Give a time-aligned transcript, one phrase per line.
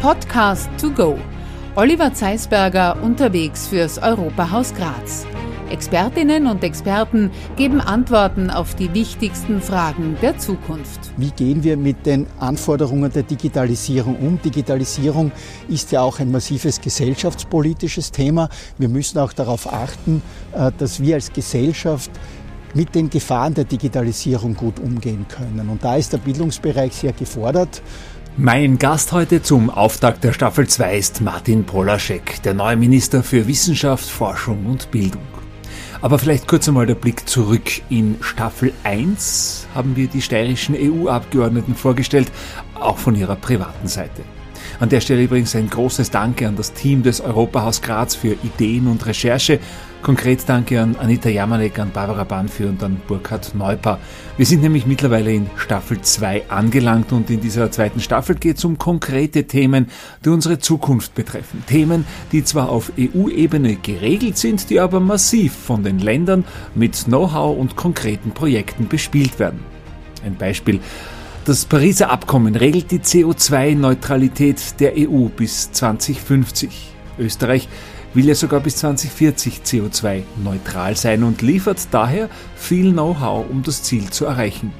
[0.00, 1.18] Podcast to go.
[1.76, 5.26] Oliver Zeisberger unterwegs fürs Europahaus Graz.
[5.68, 11.12] Expertinnen und Experten geben Antworten auf die wichtigsten Fragen der Zukunft.
[11.18, 14.40] Wie gehen wir mit den Anforderungen der Digitalisierung um?
[14.40, 15.32] Digitalisierung
[15.68, 18.48] ist ja auch ein massives gesellschaftspolitisches Thema.
[18.78, 20.22] Wir müssen auch darauf achten,
[20.54, 22.10] äh, dass wir als Gesellschaft
[22.72, 25.68] mit den Gefahren der Digitalisierung gut umgehen können.
[25.68, 27.82] Und da ist der Bildungsbereich sehr gefordert.
[28.36, 33.46] Mein Gast heute zum Auftakt der Staffel 2 ist Martin Polaschek, der neue Minister für
[33.46, 35.26] Wissenschaft, Forschung und Bildung.
[36.00, 37.82] Aber vielleicht kurz einmal der Blick zurück.
[37.90, 42.30] In Staffel 1 haben wir die steirischen EU-Abgeordneten vorgestellt,
[42.74, 44.22] auch von ihrer privaten Seite.
[44.80, 48.86] An der Stelle übrigens ein großes Danke an das Team des Europahaus Graz für Ideen
[48.86, 49.60] und Recherche.
[50.00, 53.98] Konkret danke an Anita Jamanek, an Barbara Banfür und an Burkhard Neuper.
[54.38, 58.64] Wir sind nämlich mittlerweile in Staffel 2 angelangt und in dieser zweiten Staffel geht es
[58.64, 59.90] um konkrete Themen,
[60.24, 61.62] die unsere Zukunft betreffen.
[61.66, 67.58] Themen, die zwar auf EU-Ebene geregelt sind, die aber massiv von den Ländern mit Know-how
[67.58, 69.60] und konkreten Projekten bespielt werden.
[70.24, 70.80] Ein Beispiel
[71.44, 76.92] das Pariser Abkommen regelt die CO2-Neutralität der EU bis 2050.
[77.18, 77.68] Österreich
[78.14, 84.10] will ja sogar bis 2040 CO2-neutral sein und liefert daher viel Know-how, um das Ziel
[84.10, 84.72] zu erreichen.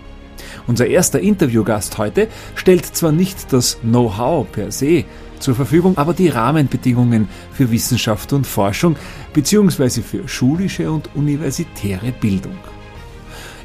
[0.67, 5.05] Unser erster Interviewgast heute stellt zwar nicht das Know-how per se
[5.39, 8.97] zur Verfügung, aber die Rahmenbedingungen für Wissenschaft und Forschung
[9.33, 10.03] bzw.
[10.03, 12.59] für schulische und universitäre Bildung.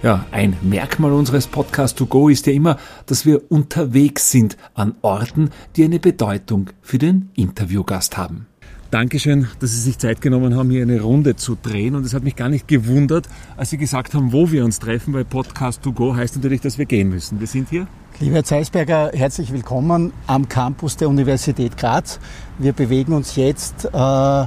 [0.04, 4.96] Ja, ein Merkmal unseres Podcast to go ist ja immer, dass wir unterwegs sind an
[5.02, 8.48] Orten, die eine Bedeutung für den Interviewgast haben.
[8.92, 11.96] Dankeschön, dass Sie sich Zeit genommen haben, hier eine Runde zu drehen.
[11.96, 15.14] Und es hat mich gar nicht gewundert, als Sie gesagt haben, wo wir uns treffen,
[15.14, 17.40] weil Podcast to go heißt natürlich, dass wir gehen müssen.
[17.40, 17.88] Wir sind hier.
[18.20, 22.20] Lieber Herr Zeisberger, herzlich willkommen am Campus der Universität Graz.
[22.60, 24.46] Wir bewegen uns jetzt äh,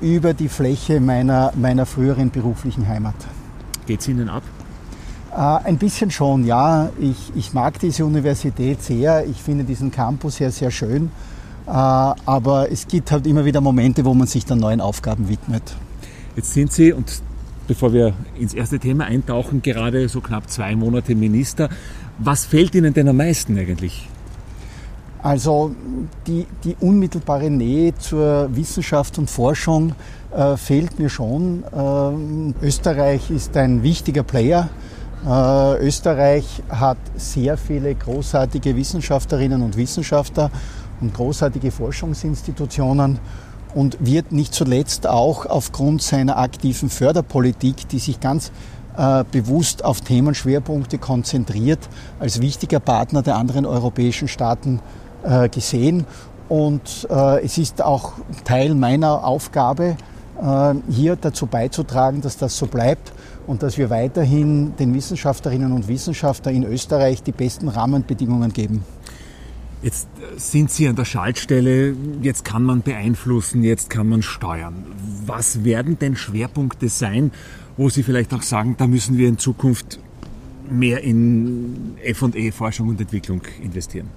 [0.00, 3.14] über die Fläche meiner, meiner früheren beruflichen Heimat.
[3.86, 4.42] Geht es Ihnen ab?
[5.36, 6.88] Äh, ein bisschen schon, ja.
[6.98, 9.26] Ich, ich mag diese Universität sehr.
[9.26, 11.10] Ich finde diesen Campus hier sehr schön.
[11.66, 15.62] Äh, aber es gibt halt immer wieder Momente, wo man sich dann neuen Aufgaben widmet.
[16.36, 17.20] Jetzt sind Sie, und
[17.68, 21.68] bevor wir ins erste Thema eintauchen, gerade so knapp zwei Monate Minister.
[22.18, 24.08] Was fällt Ihnen denn am meisten eigentlich?
[25.22, 25.74] Also
[26.26, 29.92] die, die unmittelbare Nähe zur Wissenschaft und Forschung
[30.34, 31.64] äh, fehlt mir schon.
[31.64, 34.70] Äh, Österreich ist ein wichtiger Player
[35.24, 40.50] äh, Österreich hat sehr viele großartige Wissenschaftlerinnen und Wissenschaftler
[41.00, 43.18] und großartige Forschungsinstitutionen
[43.74, 48.50] und wird nicht zuletzt auch aufgrund seiner aktiven Förderpolitik, die sich ganz
[48.96, 51.80] äh, bewusst auf Themenschwerpunkte konzentriert,
[52.18, 54.80] als wichtiger Partner der anderen europäischen Staaten
[55.22, 56.06] äh, gesehen.
[56.48, 58.12] Und äh, es ist auch
[58.44, 59.96] Teil meiner Aufgabe,
[60.40, 63.12] äh, hier dazu beizutragen, dass das so bleibt
[63.46, 68.84] und dass wir weiterhin den Wissenschaftlerinnen und Wissenschaftlern in Österreich die besten Rahmenbedingungen geben.
[69.82, 74.86] Jetzt sind Sie an der Schaltstelle, jetzt kann man beeinflussen, jetzt kann man steuern.
[75.26, 77.30] Was werden denn Schwerpunkte sein,
[77.76, 80.00] wo Sie vielleicht auch sagen, da müssen wir in Zukunft
[80.68, 84.08] mehr in FE, Forschung und Entwicklung investieren?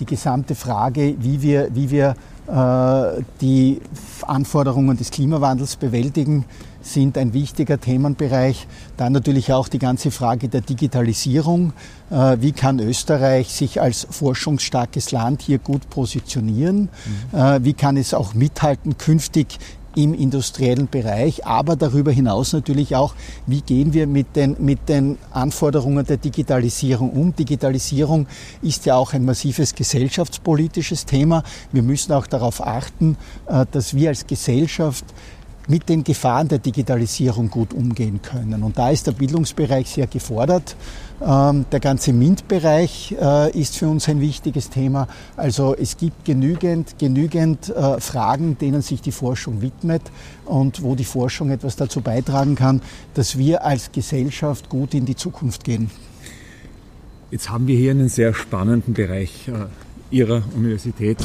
[0.00, 2.16] Die gesamte Frage, wie wir, wie wir
[2.48, 3.80] äh, die
[4.26, 6.44] Anforderungen des Klimawandels bewältigen,
[6.80, 8.66] sind ein wichtiger Themenbereich.
[8.96, 11.72] Dann natürlich auch die ganze Frage der Digitalisierung.
[12.10, 16.88] Äh, wie kann Österreich sich als forschungsstarkes Land hier gut positionieren?
[17.32, 17.38] Mhm.
[17.38, 19.58] Äh, wie kann es auch mithalten künftig
[19.94, 23.14] im industriellen Bereich, aber darüber hinaus natürlich auch,
[23.46, 27.34] wie gehen wir mit den, mit den Anforderungen der Digitalisierung um.
[27.34, 28.26] Digitalisierung
[28.62, 31.42] ist ja auch ein massives gesellschaftspolitisches Thema.
[31.72, 33.16] Wir müssen auch darauf achten,
[33.46, 35.04] äh, dass wir als Gesellschaft
[35.68, 38.62] mit den Gefahren der Digitalisierung gut umgehen können.
[38.62, 40.76] Und da ist der Bildungsbereich sehr gefordert.
[41.24, 45.06] Ähm, der ganze MINT-Bereich äh, ist für uns ein wichtiges Thema.
[45.36, 50.02] Also es gibt genügend, genügend äh, Fragen, denen sich die Forschung widmet
[50.46, 52.82] und wo die Forschung etwas dazu beitragen kann,
[53.14, 55.90] dass wir als Gesellschaft gut in die Zukunft gehen.
[57.30, 59.52] Jetzt haben wir hier einen sehr spannenden Bereich äh,
[60.10, 61.16] Ihrer Universität,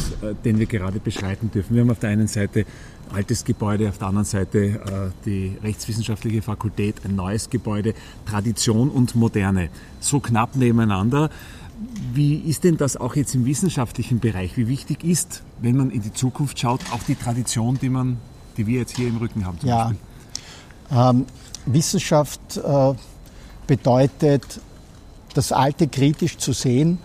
[0.46, 1.76] den wir gerade beschreiten dürfen.
[1.76, 2.66] Wir haben auf der einen Seite
[3.14, 4.80] altes Gebäude, auf der anderen Seite äh,
[5.26, 7.94] die Rechtswissenschaftliche Fakultät, ein neues Gebäude,
[8.26, 9.70] Tradition und Moderne,
[10.00, 11.30] so knapp nebeneinander.
[12.14, 14.58] Wie ist denn das auch jetzt im wissenschaftlichen Bereich?
[14.58, 18.18] Wie wichtig ist, wenn man in die Zukunft schaut, auch die Tradition, die, man,
[18.58, 19.58] die wir jetzt hier im Rücken haben?
[19.62, 19.92] ja,
[20.92, 21.26] ähm,
[21.66, 22.94] Wissenschaft äh,
[23.68, 24.62] bedeutet,
[25.34, 26.98] das Alte kritisch zu sehen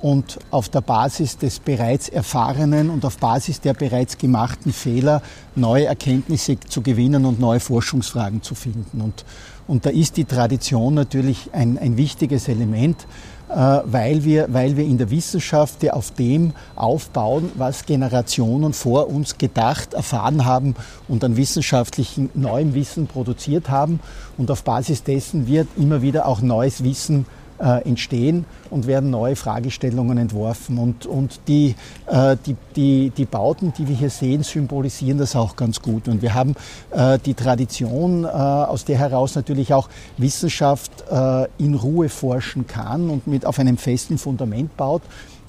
[0.00, 5.22] und auf der Basis des bereits Erfahrenen und auf Basis der bereits gemachten Fehler
[5.56, 9.00] neue Erkenntnisse zu gewinnen und neue Forschungsfragen zu finden.
[9.00, 9.24] Und,
[9.66, 13.06] und da ist die Tradition natürlich ein, ein wichtiges Element,
[13.48, 19.08] äh, weil, wir, weil wir in der Wissenschaft ja auf dem aufbauen, was Generationen vor
[19.08, 20.74] uns gedacht, erfahren haben
[21.08, 24.00] und an wissenschaftlichen neuem Wissen produziert haben.
[24.36, 27.26] Und auf Basis dessen wird immer wieder auch neues Wissen
[27.58, 30.78] äh, entstehen und werden neue Fragestellungen entworfen.
[30.78, 31.74] Und, und die,
[32.06, 36.08] äh, die, die, die Bauten, die wir hier sehen, symbolisieren das auch ganz gut.
[36.08, 36.54] Und wir haben
[36.90, 43.10] äh, die Tradition, äh, aus der heraus natürlich auch Wissenschaft äh, in Ruhe forschen kann
[43.10, 45.02] und mit auf einem festen Fundament baut.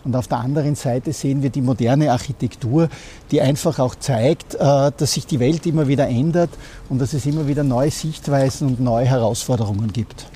[0.05, 2.89] Und auf der anderen Seite sehen wir die moderne Architektur,
[3.31, 6.49] die einfach auch zeigt, äh, dass sich die Welt immer wieder ändert
[6.87, 10.27] und dass es immer wieder neue Sichtweisen und neue Herausforderungen gibt.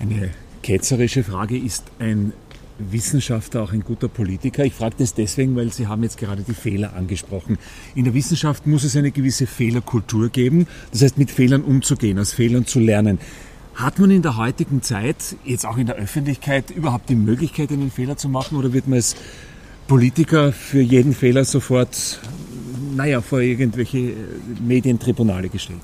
[0.00, 0.30] Eine
[0.68, 2.34] ketzerische Frage, ist ein
[2.78, 4.66] Wissenschaftler auch ein guter Politiker?
[4.66, 7.56] Ich frage das deswegen, weil Sie haben jetzt gerade die Fehler angesprochen.
[7.94, 12.34] In der Wissenschaft muss es eine gewisse Fehlerkultur geben, das heißt mit Fehlern umzugehen, aus
[12.34, 13.18] Fehlern zu lernen.
[13.76, 17.90] Hat man in der heutigen Zeit, jetzt auch in der Öffentlichkeit, überhaupt die Möglichkeit, einen
[17.90, 19.16] Fehler zu machen oder wird man als
[19.86, 22.20] Politiker für jeden Fehler sofort,
[22.94, 24.12] naja, vor irgendwelche
[24.60, 25.80] Medientribunale gestellt?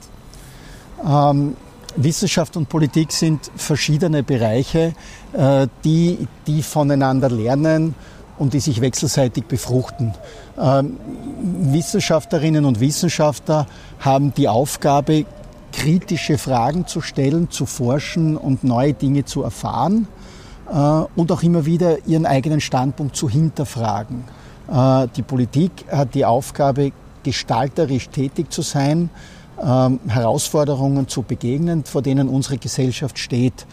[1.03, 1.57] Ähm,
[1.97, 4.95] Wissenschaft und Politik sind verschiedene Bereiche,
[5.33, 7.95] äh, die, die voneinander lernen
[8.39, 10.13] und die sich wechselseitig befruchten.
[10.59, 10.99] Ähm,
[11.73, 13.67] Wissenschaftlerinnen und Wissenschaftler
[14.01, 15.25] haben die Aufgabe,
[15.73, 20.07] kritische Fragen zu stellen, zu forschen und neue Dinge zu erfahren
[20.71, 20.75] äh,
[21.17, 24.25] und auch immer wieder ihren eigenen Standpunkt zu hinterfragen.
[24.71, 26.93] Äh, die Politik hat die Aufgabe,
[27.23, 29.11] gestalterisch tätig zu sein,
[29.63, 33.67] ähm, Herausforderungen zu begegnen, vor denen unsere Gesellschaft steht.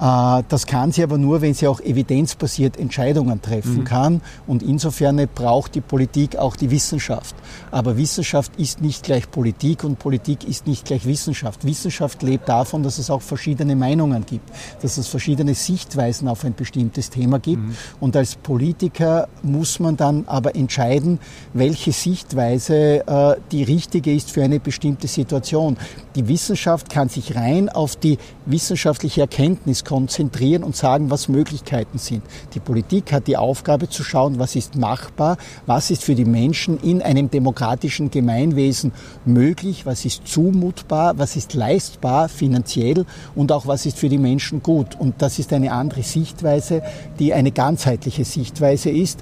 [0.00, 3.84] Äh, das kann sie aber nur, wenn sie auch evidenzbasiert Entscheidungen treffen mhm.
[3.84, 4.20] kann.
[4.46, 7.34] Und insofern braucht die Politik auch die Wissenschaft.
[7.70, 11.64] Aber Wissenschaft ist nicht gleich Politik und Politik ist nicht gleich Wissenschaft.
[11.64, 14.50] Wissenschaft lebt davon, dass es auch verschiedene Meinungen gibt,
[14.82, 17.62] dass es verschiedene Sichtweisen auf ein bestimmtes Thema gibt.
[17.62, 17.76] Mhm.
[18.00, 21.18] Und als Politiker muss man dann aber entscheiden,
[21.52, 25.76] welche Sichtweise äh, die richtige ist für eine bestimmte Situation.
[26.14, 32.22] Die Wissenschaft kann sich rein auf die wissenschaftliche Erkenntnis konzentrieren und sagen, was Möglichkeiten sind.
[32.52, 36.78] Die Politik hat die Aufgabe zu schauen, was ist machbar, was ist für die Menschen
[36.78, 38.92] in einem demokratischen Gemeinwesen
[39.24, 44.62] möglich, was ist zumutbar, was ist leistbar finanziell und auch was ist für die Menschen
[44.62, 44.94] gut.
[44.94, 46.82] Und das ist eine andere Sichtweise,
[47.18, 49.20] die eine ganzheitliche Sichtweise ist.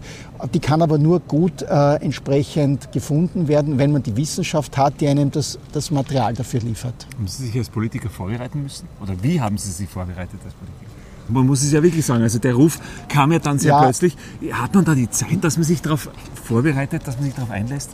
[0.52, 5.06] Die kann aber nur gut äh, entsprechend gefunden werden, wenn man die Wissenschaft hat, die
[5.06, 7.06] einem das, das Material dafür liefert.
[7.14, 8.88] Haben Sie sich als Politiker vorbereiten müssen?
[9.00, 10.90] Oder wie haben Sie sich vorbereitet als Politiker?
[11.28, 13.82] Man muss es ja wirklich sagen, also der Ruf kam ja dann sehr ja.
[13.82, 14.16] plötzlich.
[14.52, 16.08] Hat man da die Zeit, dass man sich darauf
[16.44, 17.90] vorbereitet, dass man sich darauf einlässt?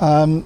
[0.00, 0.44] Ähm,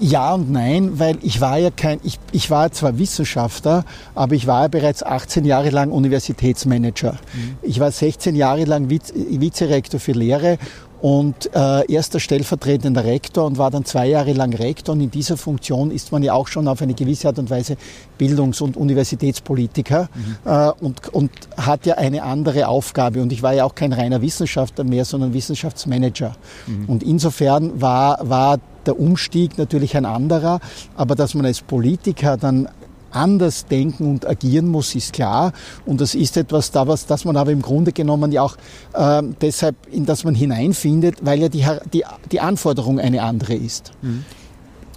[0.00, 3.84] ja und nein, weil ich war ja kein, ich, ich war zwar Wissenschaftler,
[4.14, 7.12] aber ich war ja bereits 18 Jahre lang Universitätsmanager.
[7.12, 7.56] Mhm.
[7.62, 10.58] Ich war 16 Jahre lang Vizerektor für Lehre
[11.00, 14.94] und äh, erster stellvertretender Rektor und war dann zwei Jahre lang Rektor.
[14.94, 17.76] Und in dieser Funktion ist man ja auch schon auf eine gewisse Art und Weise
[18.18, 20.36] Bildungs- und Universitätspolitiker mhm.
[20.50, 23.22] äh, und, und hat ja eine andere Aufgabe.
[23.22, 26.34] Und ich war ja auch kein reiner Wissenschaftler mehr, sondern Wissenschaftsmanager.
[26.66, 26.86] Mhm.
[26.86, 30.60] Und insofern war, war der Umstieg natürlich ein anderer,
[30.96, 32.68] aber dass man als Politiker dann
[33.10, 35.52] anders denken und agieren muss, ist klar.
[35.86, 38.56] Und das ist etwas, da was, das man aber im Grunde genommen ja auch
[38.94, 43.92] äh, deshalb, in das man hineinfindet, weil ja die, die, die Anforderung eine andere ist.
[44.02, 44.24] Mhm.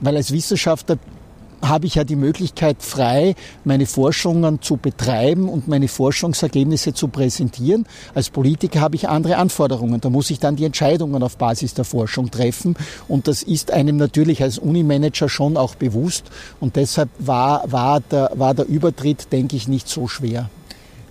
[0.02, 0.98] Weil als Wissenschaftler
[1.62, 7.86] habe ich ja die Möglichkeit, frei meine Forschungen zu betreiben und meine Forschungsergebnisse zu präsentieren.
[8.14, 10.02] Als Politiker habe ich andere Anforderungen.
[10.02, 12.76] Da muss ich dann die Entscheidungen auf Basis der Forschung treffen.
[13.08, 16.32] Und das ist einem natürlich als Unimanager schon auch bewusst.
[16.60, 20.50] Und deshalb war, war, der, war der Übertritt, denke ich, nicht so schwer.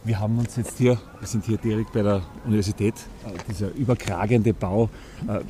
[0.03, 2.95] Wir haben uns jetzt hier, wir sind hier direkt bei der Universität,
[3.27, 4.89] äh, dieser überkragende Bau.
[5.29, 5.41] Äh,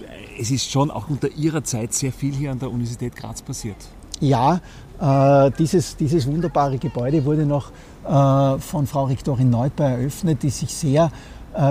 [0.41, 3.77] es ist schon auch unter Ihrer Zeit sehr viel hier an der Universität Graz passiert.
[4.21, 4.61] Ja,
[5.01, 7.71] äh, dieses, dieses wunderbare Gebäude wurde noch
[8.05, 11.11] äh, von Frau Rektorin Neubauer eröffnet, die sich sehr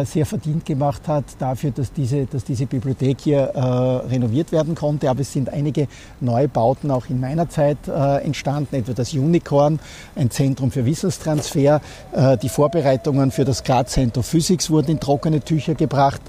[0.05, 5.09] sehr verdient gemacht hat dafür, dass diese, dass diese Bibliothek hier äh, renoviert werden konnte.
[5.09, 5.87] Aber es sind einige
[6.19, 9.79] Neubauten auch in meiner Zeit äh, entstanden, etwa das Unicorn,
[10.15, 11.81] ein Zentrum für Wissenstransfer.
[12.11, 16.21] Äh, die Vorbereitungen für das Graz Center Physics wurden in trockene Tücher gebracht.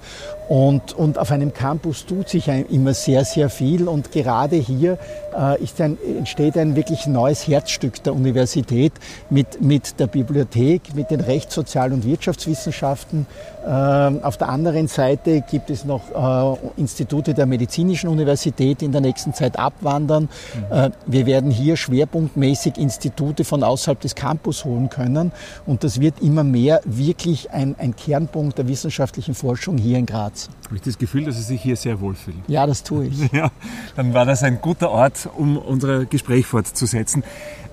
[0.50, 3.86] Und, und auf einem Campus tut sich immer sehr, sehr viel.
[3.86, 4.98] Und gerade hier
[5.32, 8.92] äh, ein, entsteht ein wirklich neues Herzstück der Universität
[9.30, 13.26] mit, mit der Bibliothek, mit den Rechts-, Sozial- und Wirtschaftswissenschaften.
[13.64, 18.92] Äh, auf der anderen Seite gibt es noch äh, Institute der Medizinischen Universität, die in
[18.92, 20.28] der nächsten Zeit abwandern.
[20.70, 20.76] Mhm.
[20.76, 25.32] Äh, wir werden hier schwerpunktmäßig Institute von außerhalb des Campus holen können.
[25.66, 30.48] Und das wird immer mehr wirklich ein, ein Kernpunkt der wissenschaftlichen Forschung hier in Graz.
[30.70, 32.42] Habe ich das Gefühl, dass Sie sich hier sehr wohlfühlen?
[32.46, 33.32] Ja, das tue ich.
[33.32, 33.50] Ja,
[33.96, 37.24] dann war das ein guter Ort, um unser Gespräch fortzusetzen.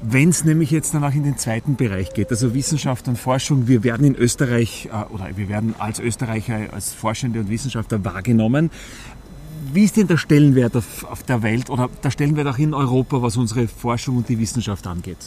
[0.01, 3.83] Wenn es nämlich jetzt danach in den zweiten Bereich geht, also Wissenschaft und Forschung, wir
[3.83, 8.71] werden in Österreich äh, oder wir werden als Österreicher, als Forschende und Wissenschaftler wahrgenommen.
[9.71, 13.21] Wie ist denn der Stellenwert auf, auf, der Welt oder der Stellenwert auch in Europa,
[13.21, 15.17] was unsere Forschung und die Wissenschaft angeht?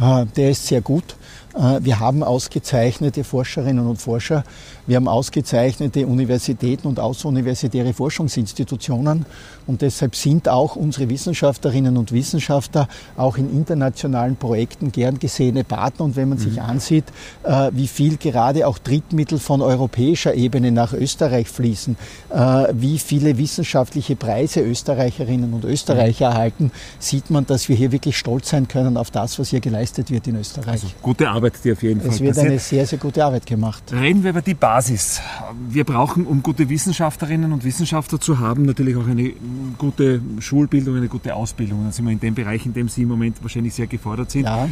[0.00, 1.16] Äh, der ist sehr gut.
[1.54, 4.44] Äh, wir haben ausgezeichnete Forscherinnen und Forscher.
[4.86, 9.26] Wir haben ausgezeichnete Universitäten und außeruniversitäre Forschungsinstitutionen.
[9.66, 16.06] Und deshalb sind auch unsere Wissenschaftlerinnen und Wissenschaftler auch in internationalen Projekten gern gesehene Partner.
[16.06, 16.62] Und wenn man sich mhm.
[16.62, 17.04] ansieht,
[17.44, 21.96] äh, wie viel gerade auch Drittmittel von europäischer Ebene nach Österreich fließen,
[22.30, 26.34] äh, wie viele wissenschaftliche Preise Österreicherinnen und Österreicher mhm.
[26.34, 30.10] erhalten, sieht man, dass wir hier wirklich stolz sein können auf das, was hier geleistet
[30.10, 30.68] wird in Österreich.
[30.68, 32.50] Also gute Arbeit, die auf jeden Fall Es wird passiert.
[32.50, 33.82] eine sehr, sehr gute Arbeit gemacht.
[33.92, 35.20] Reden wir über die Basis.
[35.68, 39.32] Wir brauchen, um gute Wissenschaftlerinnen und Wissenschaftler zu haben, natürlich auch eine
[39.78, 41.82] gute Schulbildung, eine gute Ausbildung.
[41.84, 44.44] Dann sind wir in dem Bereich, in dem Sie im Moment wahrscheinlich sehr gefordert sind.
[44.44, 44.68] Ja.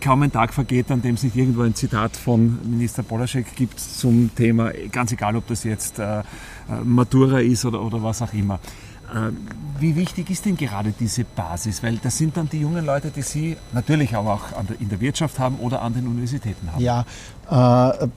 [0.00, 3.78] Kaum ein Tag vergeht, an dem es nicht irgendwo ein Zitat von Minister Polaschek gibt
[3.78, 6.22] zum Thema, ganz egal, ob das jetzt äh,
[6.84, 8.58] Matura ist oder, oder was auch immer.
[9.14, 9.30] Äh,
[9.80, 11.82] wie wichtig ist denn gerade diese Basis?
[11.82, 14.42] Weil das sind dann die jungen Leute, die Sie natürlich aber auch
[14.80, 16.82] in der Wirtschaft haben oder an den Universitäten haben.
[16.82, 17.04] Ja,
[17.50, 18.08] äh,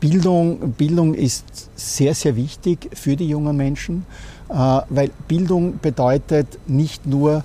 [0.00, 4.06] Bildung, Bildung ist sehr, sehr wichtig für die jungen Menschen,
[4.48, 4.54] äh,
[4.88, 7.44] weil Bildung bedeutet nicht nur,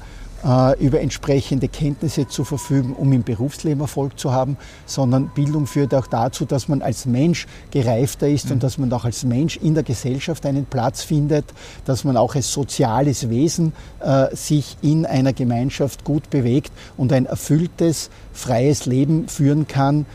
[0.79, 6.05] über entsprechende Kenntnisse zu verfügen, um im Berufsleben Erfolg zu haben, sondern Bildung führt auch
[6.05, 8.51] dazu, dass man als Mensch gereifter ist mhm.
[8.53, 11.45] und dass man auch als Mensch in der Gesellschaft einen Platz findet,
[11.85, 17.25] dass man auch als soziales Wesen äh, sich in einer Gemeinschaft gut bewegt und ein
[17.25, 20.05] erfülltes, freies Leben führen kann,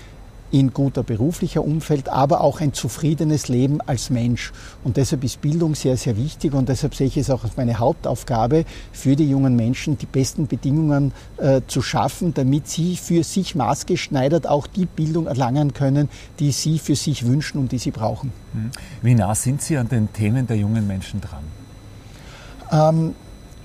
[0.51, 4.53] in guter beruflicher Umfeld, aber auch ein zufriedenes Leben als Mensch.
[4.85, 7.79] Und deshalb ist Bildung sehr, sehr wichtig und deshalb sehe ich es auch als meine
[7.79, 13.55] Hauptaufgabe für die jungen Menschen, die besten Bedingungen äh, zu schaffen, damit sie für sich
[13.55, 18.33] maßgeschneidert auch die Bildung erlangen können, die sie für sich wünschen und die sie brauchen.
[18.53, 18.71] Hm.
[19.03, 21.45] Wie nah sind Sie an den Themen der jungen Menschen dran?
[22.73, 23.15] Ähm,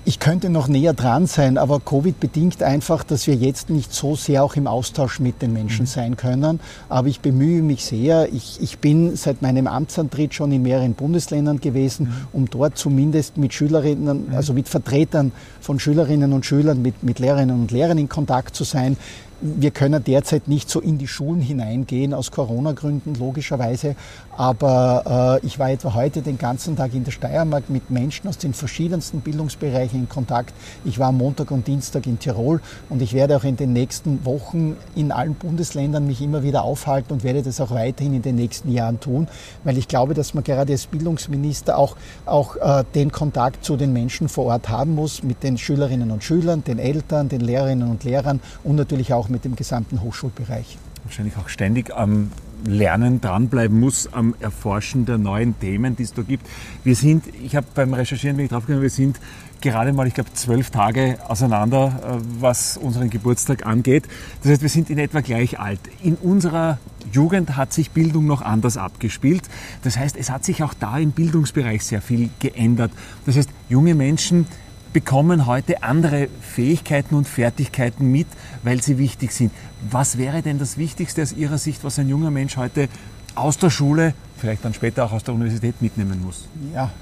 [0.08, 4.14] ich könnte noch näher dran sein, aber Covid bedingt einfach, dass wir jetzt nicht so
[4.14, 5.86] sehr auch im Austausch mit den Menschen mhm.
[5.88, 6.60] sein können.
[6.88, 8.32] Aber ich bemühe mich sehr.
[8.32, 12.28] Ich, ich bin seit meinem Amtsantritt schon in mehreren Bundesländern gewesen, mhm.
[12.32, 14.34] um dort zumindest mit Schülerinnen, mhm.
[14.36, 18.62] also mit Vertretern von Schülerinnen und Schülern, mit, mit Lehrerinnen und Lehrern in Kontakt zu
[18.62, 18.96] sein.
[19.40, 23.94] Wir können derzeit nicht so in die Schulen hineingehen, aus Corona-Gründen logischerweise.
[24.36, 28.38] Aber äh, ich war etwa heute den ganzen Tag in der Steiermark mit Menschen aus
[28.38, 30.52] den verschiedensten Bildungsbereichen in Kontakt.
[30.84, 34.76] Ich war Montag und Dienstag in Tirol und ich werde auch in den nächsten Wochen
[34.94, 38.70] in allen Bundesländern mich immer wieder aufhalten und werde das auch weiterhin in den nächsten
[38.70, 39.28] Jahren tun,
[39.64, 43.92] weil ich glaube, dass man gerade als Bildungsminister auch, auch äh, den Kontakt zu den
[43.92, 48.04] Menschen vor Ort haben muss, mit den Schülerinnen und Schülern, den Eltern, den Lehrerinnen und
[48.04, 50.78] Lehrern und natürlich auch auch mit dem gesamten Hochschulbereich.
[51.04, 52.30] Wahrscheinlich auch ständig am
[52.64, 56.46] Lernen dranbleiben muss, am Erforschen der neuen Themen, die es da gibt.
[56.84, 59.20] Wir sind, ich habe beim Recherchieren bin ich draufgekommen, wir sind
[59.60, 64.04] gerade mal, ich glaube, zwölf Tage auseinander, äh, was unseren Geburtstag angeht.
[64.42, 65.80] Das heißt, wir sind in etwa gleich alt.
[66.02, 66.78] In unserer
[67.12, 69.42] Jugend hat sich Bildung noch anders abgespielt.
[69.82, 72.90] Das heißt, es hat sich auch da im Bildungsbereich sehr viel geändert.
[73.26, 74.46] Das heißt, junge Menschen
[74.96, 78.26] bekommen heute andere Fähigkeiten und Fertigkeiten mit,
[78.62, 79.52] weil sie wichtig sind.
[79.90, 82.88] Was wäre denn das Wichtigste aus Ihrer Sicht, was ein junger Mensch heute
[83.34, 86.48] aus der Schule, vielleicht dann später auch aus der Universität mitnehmen muss?
[86.72, 86.92] Ja,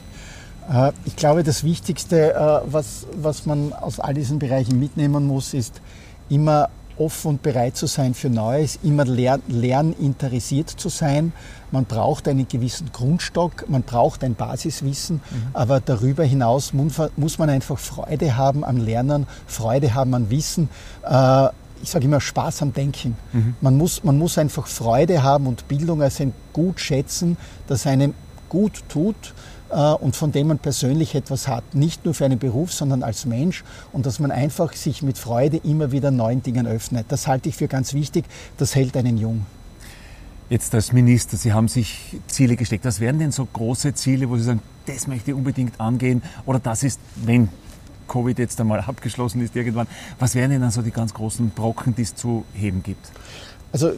[0.68, 5.54] äh, ich glaube, das Wichtigste, äh, was, was man aus all diesen Bereichen mitnehmen muss,
[5.54, 5.80] ist
[6.28, 11.32] immer offen und bereit zu sein für Neues, immer lern, lerninteressiert zu sein.
[11.70, 15.48] Man braucht einen gewissen Grundstock, man braucht ein Basiswissen, mhm.
[15.52, 20.68] aber darüber hinaus muss man einfach Freude haben am Lernen, Freude haben am Wissen.
[21.02, 21.48] Äh,
[21.82, 23.16] ich sage immer Spaß am Denken.
[23.32, 23.56] Mhm.
[23.60, 27.36] Man, muss, man muss einfach Freude haben und Bildung als ein Gut schätzen,
[27.66, 28.14] das einem
[28.48, 29.34] gut tut
[29.70, 31.74] und von dem man persönlich etwas hat.
[31.74, 35.56] Nicht nur für einen Beruf, sondern als Mensch und dass man einfach sich mit Freude
[35.58, 37.06] immer wieder neuen Dingen öffnet.
[37.08, 38.24] Das halte ich für ganz wichtig.
[38.56, 39.46] Das hält einen jung.
[40.50, 42.84] Jetzt als Minister, Sie haben sich Ziele gesteckt.
[42.84, 46.58] Was wären denn so große Ziele, wo Sie sagen, das möchte ich unbedingt angehen oder
[46.58, 47.48] das ist, wenn
[48.06, 49.86] Covid jetzt einmal abgeschlossen ist irgendwann,
[50.18, 53.10] was wären denn dann so die ganz großen Brocken, die es zu heben gibt?
[53.74, 53.90] Also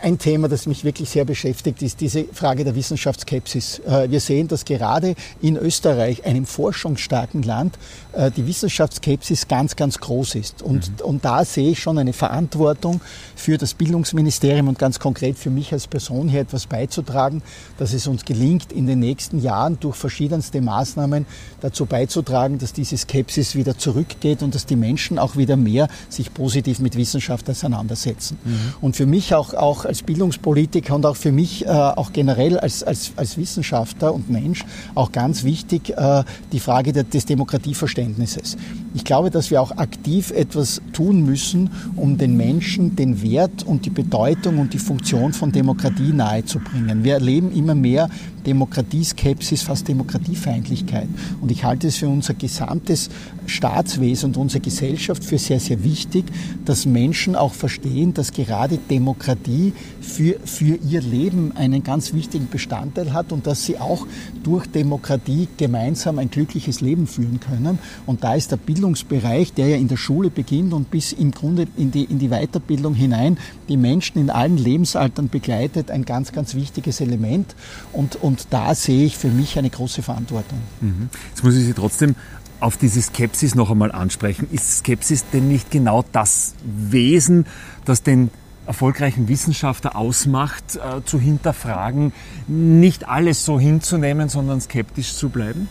[0.00, 3.80] ein Thema, das mich wirklich sehr beschäftigt, ist diese Frage der Wissenschaftsskepsis.
[3.80, 7.80] Äh, wir sehen, dass gerade in Österreich, einem forschungsstarken Land,
[8.12, 10.62] äh, die Wissenschaftsskepsis ganz, ganz groß ist.
[10.62, 11.04] Und, mhm.
[11.04, 13.00] und da sehe ich schon eine Verantwortung
[13.34, 17.42] für das Bildungsministerium und ganz konkret für mich als Person hier etwas beizutragen,
[17.78, 21.26] dass es uns gelingt, in den nächsten Jahren durch verschiedenste Maßnahmen
[21.60, 26.32] dazu beizutragen, dass diese Skepsis wieder zurückgeht und dass die Menschen auch wieder mehr sich
[26.32, 28.38] positiv mit Wissenschaft auseinandersetzen.
[28.44, 28.91] Mhm.
[28.92, 32.82] Und für mich auch, auch als Bildungspolitiker und auch für mich äh, auch generell als,
[32.82, 38.58] als, als Wissenschaftler und Mensch auch ganz wichtig äh, die Frage der, des Demokratieverständnisses.
[38.92, 43.86] Ich glaube, dass wir auch aktiv etwas tun müssen, um den Menschen den Wert und
[43.86, 47.02] die Bedeutung und die Funktion von Demokratie nahezubringen.
[47.02, 48.10] Wir erleben immer mehr
[48.46, 51.08] Demokratieskepsis, fast Demokratiefeindlichkeit.
[51.40, 53.10] Und ich halte es für unser gesamtes
[53.46, 56.24] Staatswesen und unsere Gesellschaft für sehr, sehr wichtig,
[56.64, 63.12] dass Menschen auch verstehen, dass gerade Demokratie für, für ihr Leben einen ganz wichtigen Bestandteil
[63.12, 64.06] hat und dass sie auch
[64.42, 67.78] durch Demokratie gemeinsam ein glückliches Leben führen können.
[68.06, 71.66] Und da ist der Bildungsbereich, der ja in der Schule beginnt und bis im Grunde
[71.76, 76.54] in die, in die Weiterbildung hinein die Menschen in allen Lebensaltern begleitet, ein ganz, ganz
[76.54, 77.54] wichtiges Element.
[77.92, 80.58] Und, und da sehe ich für mich eine große Verantwortung.
[80.80, 81.08] Mhm.
[81.30, 82.14] Jetzt muss ich Sie trotzdem
[82.60, 84.48] auf diese Skepsis noch einmal ansprechen.
[84.52, 87.46] Ist Skepsis denn nicht genau das Wesen,
[87.84, 88.30] das den
[88.66, 92.12] erfolgreichen Wissenschaftler ausmacht, äh, zu hinterfragen,
[92.46, 95.68] nicht alles so hinzunehmen, sondern skeptisch zu bleiben?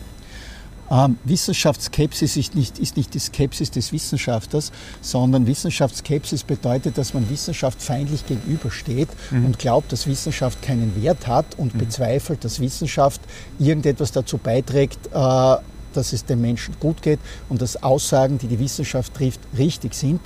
[0.90, 7.28] Ähm, Wissenschaftsskepsis ist nicht, ist nicht die Skepsis des Wissenschaftlers, sondern Wissenschaftsskepsis bedeutet, dass man
[7.30, 9.46] Wissenschaft feindlich gegenübersteht mhm.
[9.46, 11.78] und glaubt, dass Wissenschaft keinen Wert hat und mhm.
[11.78, 13.20] bezweifelt, dass Wissenschaft
[13.58, 15.56] irgendetwas dazu beiträgt, äh,
[15.94, 20.20] dass es den Menschen gut geht und dass Aussagen, die die Wissenschaft trifft, richtig sind.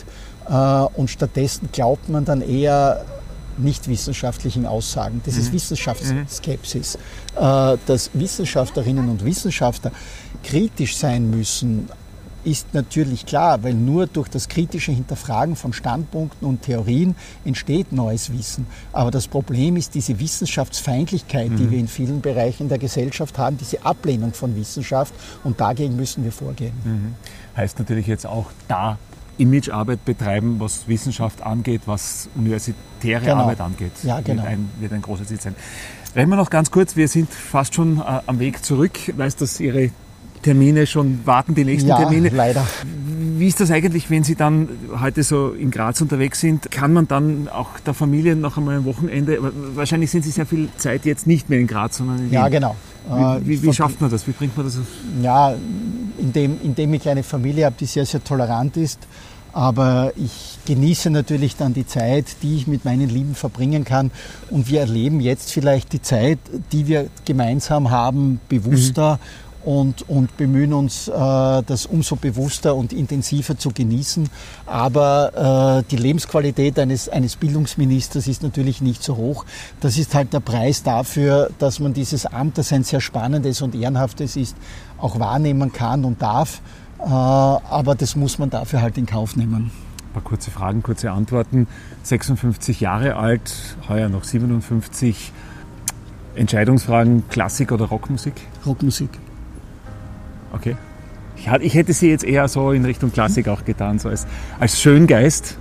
[0.49, 3.05] Äh, und stattdessen glaubt man dann eher
[3.59, 5.21] nicht wissenschaftlichen Aussagen.
[5.25, 5.41] Das mhm.
[5.41, 6.99] ist Wissenschaftsskepsis.
[7.35, 7.79] Mhm.
[7.87, 9.93] Dass Wissenschaftlerinnen und Wissenschaftler
[10.43, 11.89] kritisch sein müssen,
[12.47, 18.33] ist natürlich klar, weil nur durch das kritische Hinterfragen von Standpunkten und Theorien entsteht neues
[18.33, 18.69] Wissen.
[18.93, 21.57] Aber das Problem ist diese Wissenschaftsfeindlichkeit, mhm.
[21.57, 26.23] die wir in vielen Bereichen der Gesellschaft haben, diese Ablehnung von Wissenschaft und dagegen müssen
[26.23, 26.73] wir vorgehen.
[26.85, 27.15] Mhm.
[27.57, 28.97] Heißt natürlich jetzt auch da
[29.39, 33.37] Imagearbeit betreiben, was Wissenschaft angeht, was universitäre genau.
[33.37, 33.93] Arbeit angeht.
[34.03, 34.43] Ja, genau.
[34.43, 35.55] Wird ein, wird ein großes Ziel sein.
[36.15, 39.09] Reden wir noch ganz kurz, wir sind fast schon äh, am Weg zurück.
[39.09, 39.91] Ich weiß, dass Ihre
[40.43, 42.29] Termine schon warten, die nächsten ja, Termine.
[42.29, 42.67] leider.
[43.37, 44.69] Wie ist das eigentlich, wenn Sie dann
[45.01, 46.71] heute so in Graz unterwegs sind?
[46.71, 49.39] Kann man dann auch der Familie noch einmal ein Wochenende,
[49.75, 52.53] wahrscheinlich sind Sie sehr viel Zeit jetzt nicht mehr in Graz, sondern in Ja, Wien.
[52.53, 52.77] genau.
[53.09, 54.27] Wie, wie, wie, schafft man das?
[54.27, 54.87] Wie bringt man das auf?
[55.23, 55.55] Ja,
[56.19, 59.00] indem, indem ich eine Familie habe, die sehr, sehr tolerant ist.
[59.52, 64.11] Aber ich genieße natürlich dann die Zeit, die ich mit meinen Lieben verbringen kann.
[64.50, 66.39] Und wir erleben jetzt vielleicht die Zeit,
[66.73, 69.15] die wir gemeinsam haben, bewusster.
[69.15, 74.31] Mhm und, und bemühen uns, äh, das umso bewusster und intensiver zu genießen.
[74.65, 79.45] Aber äh, die Lebensqualität eines, eines Bildungsministers ist natürlich nicht so hoch.
[79.81, 83.75] Das ist halt der Preis dafür, dass man dieses Amt, das ein sehr spannendes und
[83.75, 84.57] ehrenhaftes ist,
[84.99, 86.63] auch wahrnehmen kann und darf.
[87.00, 89.73] Äh, aber das muss man dafür halt in Kauf nehmen.
[89.99, 91.67] Ein paar kurze Fragen, kurze Antworten.
[92.05, 93.52] 56 Jahre alt,
[93.89, 95.33] heuer noch 57.
[96.37, 98.35] Entscheidungsfragen, Klassik oder Rockmusik?
[98.65, 99.11] Rockmusik.
[100.56, 100.76] Okay.
[101.60, 104.26] Ich, hätte sie jetzt eher so in Richtung Klassik auch getan, so als,
[104.58, 105.58] als Schöngeist.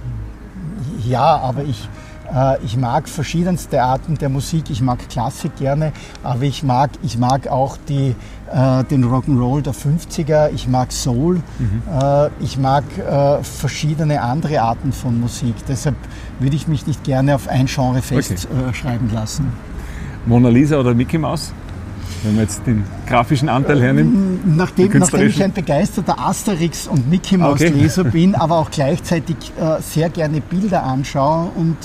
[1.06, 1.90] Ja, aber ich,
[2.34, 4.70] äh, ich mag verschiedenste Arten der Musik.
[4.70, 5.92] Ich mag Klassik gerne,
[6.24, 8.16] aber ich mag, ich mag auch die,
[8.52, 10.50] äh, den Rock'n'Roll der 50er.
[10.54, 11.42] Ich mag Soul.
[11.60, 11.82] Mhm.
[12.02, 15.56] Äh, ich mag äh, verschiedene andere Arten von Musik.
[15.68, 15.98] Deshalb
[16.40, 19.16] würde ich mich nicht gerne auf ein Genre festschreiben okay.
[19.16, 19.54] lassen.
[20.26, 21.54] Mona Lisa oder Mickey Mouse?
[22.24, 24.56] Wenn man jetzt den grafischen Anteil hernimmt?
[24.56, 28.12] Nachdem, nachdem ich ein begeisterter Asterix- und Mickey Mouse-Leser okay.
[28.14, 31.78] bin, aber auch gleichzeitig äh, sehr gerne Bilder anschaue und,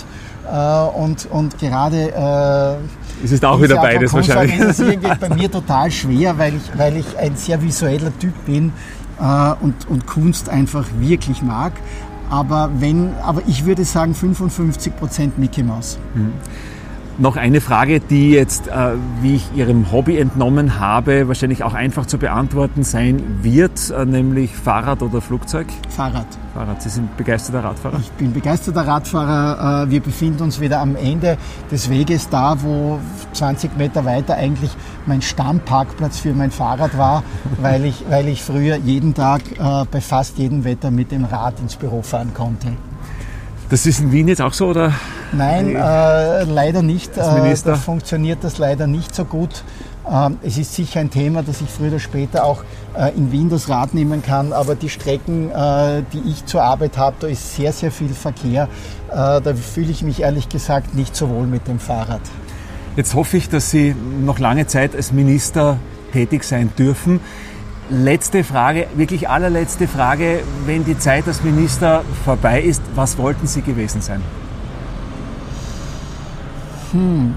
[0.51, 2.79] äh, und, und gerade.
[2.81, 4.59] Äh, es ist auch wieder beides wahrscheinlich.
[4.59, 8.33] Ist es irgendwie bei mir total schwer, weil ich, weil ich ein sehr visueller Typ
[8.47, 8.73] bin
[9.21, 11.73] äh, und, und Kunst einfach wirklich mag.
[12.31, 15.99] Aber, wenn, aber ich würde sagen 55% Mickey Mouse.
[16.15, 16.33] Mhm.
[17.21, 22.07] Noch eine Frage, die jetzt, äh, wie ich Ihrem Hobby entnommen habe, wahrscheinlich auch einfach
[22.07, 25.67] zu beantworten sein wird, äh, nämlich Fahrrad oder Flugzeug?
[25.91, 26.27] Fahrrad.
[26.55, 26.81] Fahrrad.
[26.81, 27.99] Sie sind begeisterter Radfahrer?
[28.01, 29.83] Ich bin begeisterter Radfahrer.
[29.85, 31.37] Äh, wir befinden uns wieder am Ende
[31.71, 32.99] des Weges da, wo
[33.35, 34.71] 20 Meter weiter eigentlich
[35.05, 37.23] mein Stammparkplatz für mein Fahrrad war,
[37.61, 41.61] weil ich, weil ich früher jeden Tag äh, bei fast jedem Wetter mit dem Rad
[41.61, 42.69] ins Büro fahren konnte.
[43.69, 44.95] Das ist in Wien jetzt auch so, oder?
[45.33, 47.17] Nein, äh, leider nicht.
[47.17, 49.65] Äh, da funktioniert das leider nicht so gut.
[50.11, 52.65] Ähm, es ist sicher ein Thema, dass ich früher oder später auch
[52.97, 56.99] äh, in Wien das Rad nehmen kann, aber die Strecken, äh, die ich zur Arbeit
[56.99, 58.69] habe, da ist sehr, sehr viel Verkehr.
[59.13, 62.21] Da fühle ich mich ehrlich gesagt nicht so wohl mit dem Fahrrad.
[62.95, 63.93] Jetzt hoffe ich, dass Sie
[64.25, 65.79] noch lange Zeit als Minister
[66.13, 67.19] tätig sein dürfen.
[67.89, 70.43] Letzte Frage, wirklich allerletzte Frage.
[70.65, 74.23] Wenn die Zeit als Minister vorbei ist, was wollten Sie gewesen sein?
[76.93, 77.35] Hm.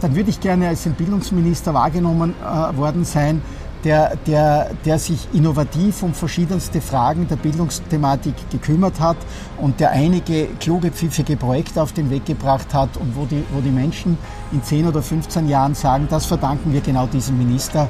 [0.00, 3.42] Dann würde ich gerne als ein Bildungsminister wahrgenommen äh, worden sein,
[3.84, 9.16] der, der, der sich innovativ um verschiedenste Fragen der Bildungsthematik gekümmert hat
[9.58, 13.60] und der einige kluge, pfiffige Projekte auf den Weg gebracht hat und wo die, wo
[13.60, 14.18] die Menschen
[14.52, 17.88] in 10 oder 15 Jahren sagen, das verdanken wir genau diesem Minister,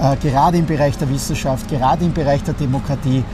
[0.00, 3.24] äh, gerade im Bereich der Wissenschaft, gerade im Bereich der Demokratie,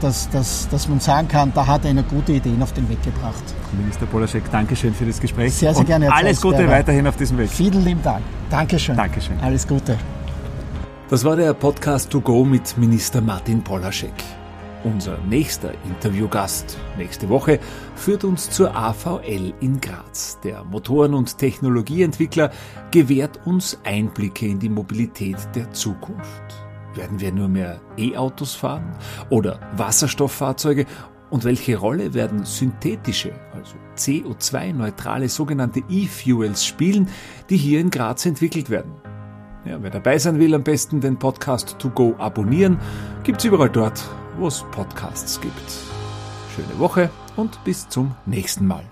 [0.00, 3.02] dass, dass, dass man sagen kann, da hat er eine gute Ideen auf den Weg
[3.02, 3.42] gebracht.
[3.72, 5.54] Minister Polaschek, Dankeschön für das Gespräch.
[5.54, 6.12] Sehr, sehr gerne.
[6.12, 7.50] alles Gute weiterhin auf diesem Weg.
[7.50, 8.22] Vielen lieben Dank.
[8.50, 8.96] Dankeschön.
[8.96, 9.38] Dankeschön.
[9.40, 9.98] Alles Gute.
[11.08, 14.12] Das war der Podcast To Go mit Minister Martin Polaschek.
[14.84, 17.58] Unser nächster Interviewgast nächste Woche
[17.96, 20.38] führt uns zur AVL in Graz.
[20.44, 22.50] Der Motoren- und Technologieentwickler
[22.90, 26.65] gewährt uns Einblicke in die Mobilität der Zukunft.
[26.96, 28.96] Werden wir nur mehr E-Autos fahren
[29.30, 30.86] oder Wasserstofffahrzeuge?
[31.28, 37.08] Und welche Rolle werden synthetische, also CO2-neutrale sogenannte E-Fuels spielen,
[37.50, 38.92] die hier in Graz entwickelt werden?
[39.64, 42.78] Ja, wer dabei sein will, am besten den Podcast To Go abonnieren.
[43.24, 44.02] Gibt's überall dort,
[44.38, 45.72] wo es Podcasts gibt.
[46.54, 48.84] Schöne Woche und bis zum nächsten Mal.